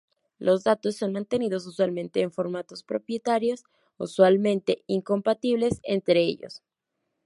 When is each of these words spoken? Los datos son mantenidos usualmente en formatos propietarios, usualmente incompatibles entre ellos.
Los 0.39 0.63
datos 0.63 0.95
son 0.95 1.13
mantenidos 1.13 1.67
usualmente 1.67 2.21
en 2.21 2.31
formatos 2.31 2.81
propietarios, 2.81 3.65
usualmente 3.99 4.83
incompatibles 4.87 5.79
entre 5.83 6.21
ellos. 6.23 6.63